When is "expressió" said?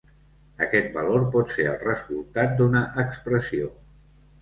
3.07-3.73